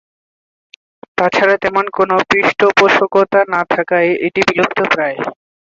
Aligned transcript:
তাছাড়া 1.17 1.55
তেমন 1.63 1.85
কোনো 1.97 2.15
পৃষ্ঠপোষকতা 2.29 3.39
না 3.53 3.61
থাকায় 3.71 4.09
এটি 4.25 4.39
বিলুপ্তপ্রায়। 4.47 5.17